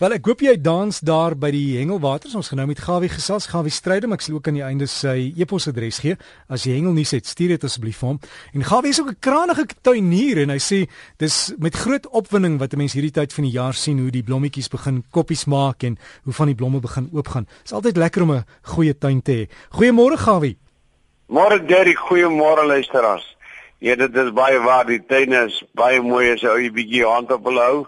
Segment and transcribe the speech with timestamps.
[0.00, 2.32] Wel ek hoop jy dans daar by die hengelwaters.
[2.32, 3.44] Ons gaan nou met Gawie gesels.
[3.52, 6.16] Gawie Strydom, ek sal ook aan die einde sy e-posadres gee.
[6.48, 8.20] As jy hengel nie het, stuur dit asseblief vir hom.
[8.56, 12.72] En Gawie is ook 'n krangige tuinier en hy sê dis met groot opwinding wat
[12.72, 15.98] 'n mens hierdie tyd van die jaar sien hoe die blommetjies begin koppies maak en
[16.24, 17.44] hoe van die blomme begin oopgaan.
[17.44, 19.48] Dit is altyd lekker om 'n goeie tuin te hê.
[19.76, 20.56] Goeiemôre Gawie.
[21.28, 23.36] Môre Derry, goeiemôre luisteraars.
[23.80, 27.30] Ja, dit is baie waar die tuine is baie mooi as jy 'n bietjie hand
[27.30, 27.86] op hou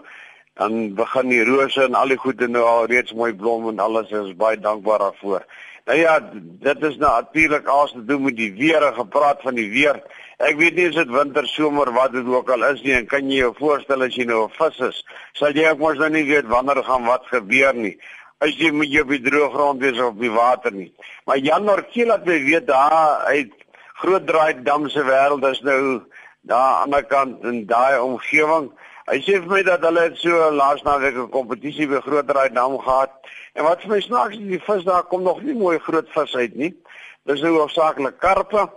[0.53, 4.11] dan begin die rose en al die goede nou al reeds mooi blom en alles
[4.13, 5.45] is baie dankbaar daarvoor.
[5.85, 6.19] Nou ja,
[6.63, 9.99] dit is natuurlik alles te doen met die weer en gepraat van die weer.
[10.37, 13.29] Ek weet nie as dit winter, somer, wat dit ook al is nie en kan
[13.29, 15.03] jy jou voorstel as jy nou 'n vis is,
[15.33, 17.97] sal jy ook mos nou nie weet wanneer gaan wat gebeur nie.
[18.39, 20.93] As jy met jou droë grond is of op die water nie.
[21.25, 23.51] Maar Jan Norkie laat my weet daar uit
[23.93, 26.01] Groot Draai Dam se wêreld is nou
[26.41, 28.71] daar aan die ander kant in daai omgewing
[29.03, 33.11] Hy sê vir my dat hulle so laas naweek 'n kompetisie by Groter Uitdam gehad.
[33.53, 36.35] En wat vir my snaaks is, die vis daar kom nog nie mooi groot vis
[36.35, 36.71] uit nie.
[37.25, 38.69] Dis nou hoofsaaklik karpe.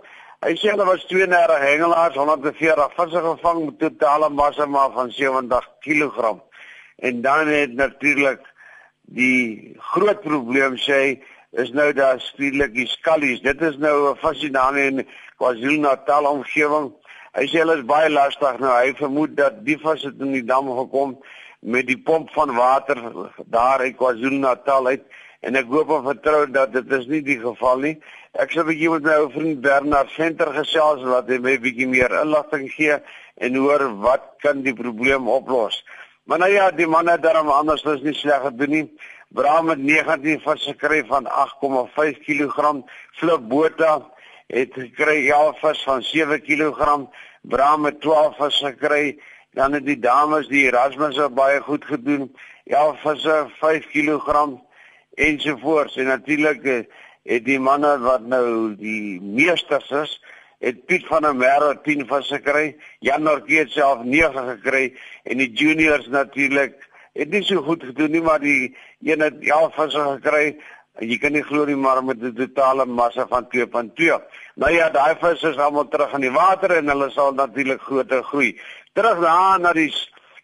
[0.43, 5.69] Hy sê hulle was 32 hengelaars, 140 visse gevang met totale massa maar van 70
[5.79, 6.35] kg.
[6.97, 8.43] En dan het natuurlik
[9.01, 13.41] die groot probleem sê is nou daar skielik die skallies.
[13.41, 16.91] Dit is nou 'n fascinerende in KwaZulu-Natal omgewing.
[17.37, 18.71] Hy sê hulle is baie lastig nou.
[18.73, 21.11] Hy vermoed dat die vis het in die dam gekom
[21.61, 22.97] met die pomp van water
[23.53, 25.03] daar uit KwaZulu-Natal uit
[25.45, 27.93] en ek hoop en vertrou dat dit is nie die geval nie.
[28.41, 32.17] Ek sê bietjie met my ou vriend Bernard Venter gesels wat hy my bietjie meer
[32.23, 32.97] inligting gee
[33.45, 35.83] en hoor wat kan die probleem oplos.
[36.25, 38.85] Maar nou ja, die manne daarom anders is nie sleg gedoen nie.
[39.37, 42.77] Braam met 19 visse kry van 8,5 kg.
[43.21, 43.99] Flip Botha
[44.47, 47.07] het gekry 11 vis van 7 kg.
[47.41, 49.19] Bram het 12 vis gekry.
[49.51, 52.35] Dan het die dames die Erasmus baie goed gedoen.
[52.67, 54.59] 11 visse, 5 kg
[55.13, 55.95] ensovoorts.
[55.95, 56.83] En natuurlik eh,
[57.23, 60.17] het die manne wat nou die meesters is,
[60.59, 62.75] het Piet van der Merwe 10 visse gekry.
[62.99, 66.85] Jan Norkie het self 9 gekry en die juniors natuurlik
[67.17, 70.57] het nie so goed gedoen nie, maar die een het 11 visse gekry.
[70.99, 74.21] Jy kan nie glo nie maar met 'n totale massa van 2.2.
[74.55, 78.23] Nou ja, daai visse is almal terug in die water en hulle sal natuurlik groter
[78.23, 78.59] groei.
[78.93, 79.93] Terug daar na die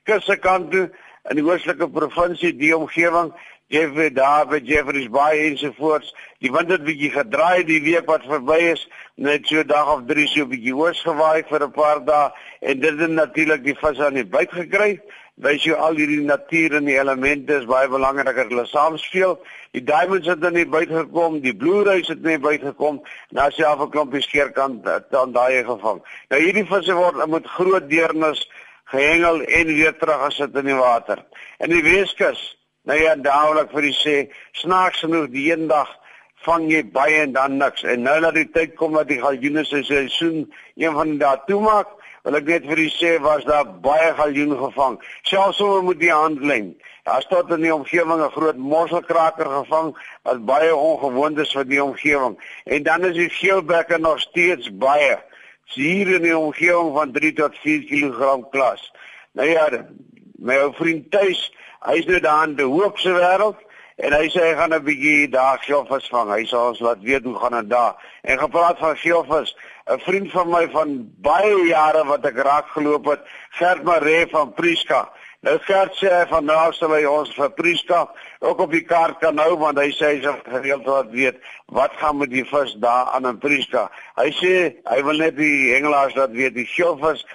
[0.03, 0.91] kusse kant toe
[1.29, 3.33] in die oostelike provinsie, die omgewing,
[3.67, 6.13] Jeffrey daar by Jeffrey's Bay ensovoorts.
[6.39, 10.27] Die wind het bietjie gedraai die week wat verby is, net so dag of 3
[10.27, 12.31] so bietjie oos gewaai vir 'n paar dae
[12.61, 15.01] en dit het natuurlik die visse aan die buit gekry
[15.41, 19.39] wys jy al hierdie natuur en die elemente is baie belangrik dat hulle saamspeel.
[19.73, 23.01] Die diamonds het dan nie buitegekom, die blue rays het nie buitegekom.
[23.31, 26.03] Nou as jy af 'n klompie skeerkant dan daai gevang.
[26.29, 28.47] Nou hierdie visse word met groot deernis
[28.85, 31.25] gehengel en weer terug gesit in die water.
[31.59, 34.15] In die Weskus, nou ja, dadelik vir die sê,
[34.51, 35.89] snaaks genoeg die eendag
[36.45, 37.83] vang jy baie en dan niks.
[37.83, 41.39] En nou dat die tyd kom dat die galjoene se seisoen een van die dae
[41.47, 41.87] toemaak,
[42.23, 44.95] wil ek net vir u sê was daar baie galjoen gevang.
[45.27, 46.73] Selfs so moet die handling.
[47.03, 49.91] Daar staan in die omgewing 'n groot mosselkraker gevang
[50.23, 52.37] wat baie ongewoon is vir die omgewing.
[52.63, 55.19] En dan is die geelbekke nog steeds baie.
[55.65, 58.91] Hier in die omgewing van 3 tot 4 kg klas.
[59.31, 59.85] Nou ja,
[60.39, 63.59] my ou vriend tuis, hy's nou daar in die hoopse wêreld
[63.95, 66.29] en hy sê hy gaan 'n bietjie daar geelvis vang.
[66.33, 67.95] Hy sê ons laat weet hoe gaan dit daar.
[68.21, 69.55] En gepraat van geelvis,
[69.85, 74.53] 'n vriend van my van baie jare wat ek raak geloop het, Gert Maree van
[74.53, 75.09] Prieska.
[75.43, 78.05] Nou Gert sê hy van nou sal hy ons vir Prieska
[78.47, 81.41] ook op die kaart kan hou want hy sê hy se gereeld wat weet
[81.75, 83.89] wat gaan met die vis daar aan in Prieska.
[84.15, 84.53] Hy sê
[84.87, 87.25] hy wil net die hengelaars dat weet die geelvis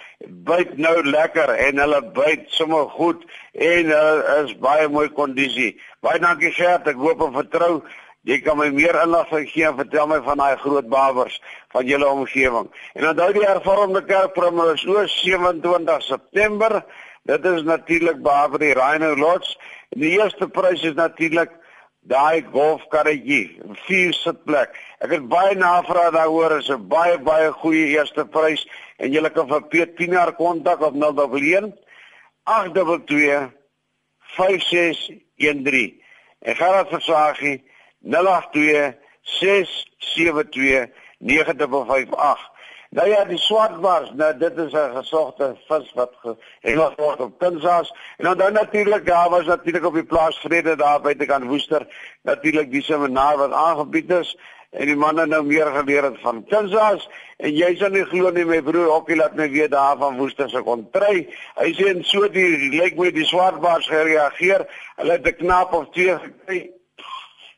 [0.48, 5.74] byt nou lekker en hulle byt sommer goed en uh, is baie mooi kondisie.
[6.00, 7.72] Baie dankie Gert, ek hoop en vertrou
[8.28, 11.36] jy kan my meer inligting gee en vertel my van daai groot babers
[11.76, 12.72] van julle omgewing.
[12.96, 16.80] En onthou die hervormde kerk promo oor 27 September.
[17.22, 19.56] Dit is natuurlik baie die Rhino Lodge.
[19.88, 21.50] En die eerste prys is natuurlik
[22.08, 24.76] daai golfkarretjie, vier sitplek.
[25.04, 28.66] Ek het baie navraag daaroor, is 'n baie baie goeie eerste prys
[28.98, 31.72] en jy kan vir Piet 10 jaar kontak op 011
[32.44, 33.52] 822
[34.36, 36.02] 5613.
[36.40, 37.64] En Gerard Versagie
[38.00, 40.88] 082 672
[41.18, 42.57] 9558.
[42.90, 47.92] Nou ja, die swartbars, nou dit is 'n gesogte vis wat gehengel word op Kinsas.
[48.16, 51.46] En dan, dan natuurlik daar was natuurlik op die plaas Vrede daar by te kan
[51.46, 51.86] Woester,
[52.22, 54.36] natuurlik die seminar wat aangebied is
[54.70, 58.44] en die manne nou meer geleer het van Kansas en jy sal nie glo nie
[58.44, 61.28] my broer Hokkie laat my weet daar van Woester se kontry.
[61.56, 64.66] Hy sê en so die lyk my die swartbaars gereageer.
[64.96, 66.70] Hulle het 'n knap of twee gekry.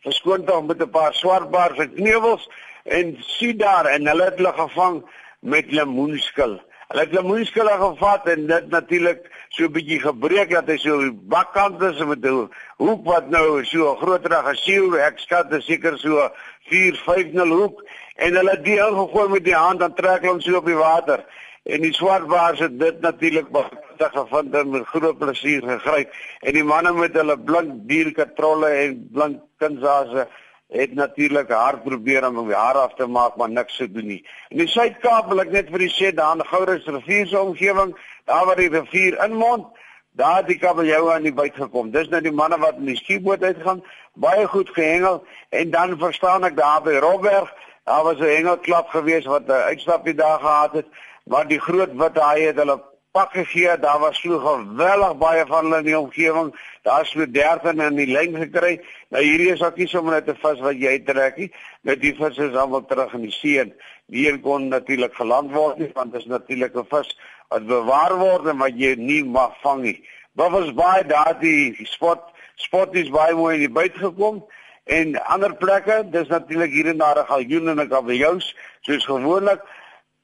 [0.03, 2.49] Verskoon tog met 'n paar swartbaars se knewels
[2.85, 5.03] en sien daar en hulle het hulle gevang
[5.41, 6.61] met lemoenskil.
[6.91, 11.83] Hulle het lemoenskil gevat en dit natuurlik so 'n bietjie gebreek dat hy so bakkant
[11.83, 15.99] is met 'n hoek wat nou so groter as 'n siel, ek skat dit seker
[15.99, 16.31] so
[16.69, 17.85] 4 5 hoek.
[18.17, 20.75] En hulle het die ingegooi met die hand dan trek hulle hom so op die
[20.75, 21.25] water.
[21.63, 26.13] En die swartbaars het dit natuurlik baie gevind en met groot plesier gegryp.
[26.41, 30.27] En die manne met hulle blink dierkatrolle en blink kunsase
[30.71, 34.27] het natuurlik hard probeer om haar af te maak maar niks se doen nie.
[34.49, 37.97] In die Suid-Kaap wil ek net vir die sê daar in Gourus rivier se omgewing,
[38.31, 39.67] daar waar die rivier inmond,
[40.13, 41.91] daar het die kabeljou aan die byt gekom.
[41.91, 43.83] Dis nou die manne wat in die skieboot uitgaan,
[44.15, 47.51] baie goed gehengel en dan verstaan ek daar by Robberg,
[47.85, 50.87] daar was 'n hengelklap geweest wat 'n uitstapie daar gehad het,
[51.25, 55.65] maar die groot wit haai het hulle pak gegee, daar was so geweldig baie van
[55.65, 56.53] hulle in die omgewing.
[56.83, 58.77] Daar's so 30 in die lyn gekry.
[59.11, 61.51] Nou hierdie is ook nie sommer net 'n vis wat jy trek nie.
[61.83, 63.73] Met die vis is almal terug in die see.
[64.07, 67.19] Die een kon natuurlik geland word nie, want dit is natuurlik 'n vis
[67.49, 70.05] wat bewaar word en wat jy nie mag vang nie.
[70.33, 72.23] Buffels Bay daardie spot
[72.55, 74.45] spot is baie mooi in die buit gekom
[74.85, 79.61] en ander plekke, dis natuurlik hier en daar 'n galjoen en 'n kabeljous, soos gewoonlik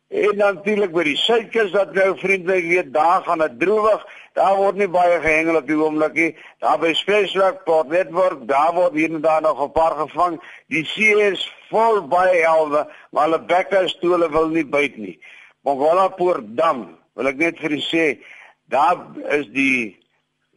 [0.09, 4.05] En natuurlik by die suidkus dat nou vriende weet daar gaan dit droewig.
[4.39, 6.29] Daar word nie baie gehengel op die oomblik nie.
[6.63, 10.39] Daar by Speswak Port Network, daar word hier en daar nog 'n paar gevang.
[10.69, 15.19] Die see is vol baie elwe, maar hulle bekke stole wil nie byt nie.
[15.63, 18.23] Mongola Poort Dam, wil ek net vir u sê,
[18.69, 19.99] daar is die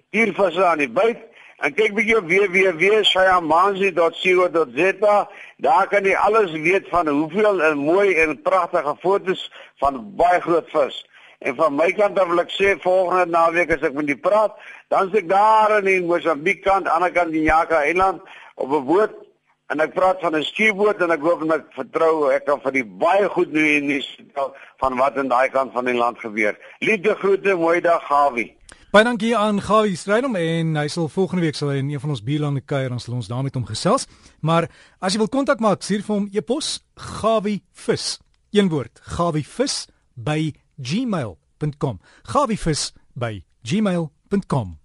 [0.10, 1.29] diervisse aan die byt
[1.60, 5.16] En kyk bietjie op www.shayamanzi.co.za,
[5.60, 9.52] daar kan jy alles weet van hoeveel en mooi en pragtige fotos
[9.84, 11.06] van baie groot vis.
[11.40, 14.56] En van my kant af wil ek sê volgende naweek as ek met die praat,
[14.92, 18.20] dan sê ek daar in Mosambiek kant, aan die ander kant die Nyaka eiland
[18.56, 19.14] op 'n boot
[19.68, 22.72] en ek praat van 'n skieboot en ek hoop en ek vertrou ek kan vir
[22.72, 24.20] die baie goed nuus
[24.80, 26.58] van wat in daai kant van die land gebeur.
[26.80, 28.56] Liefde groete, mooi dag, Gawie.
[28.90, 32.10] Baie dankie aan Gawie Strydom en hy sal volgende week sal hy in een van
[32.16, 34.08] ons bierlande kuier ons sal ons daarmee hom gesels.
[34.42, 34.66] Maar
[34.98, 36.72] as jy wil kontak maak, stuur vir hom e-pos
[37.20, 38.18] gawievis.
[38.50, 39.84] Een woord, gawievis
[40.18, 42.02] by gmail.com.
[42.34, 44.79] gawievis by gmail.com